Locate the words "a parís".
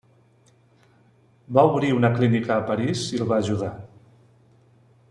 2.57-3.05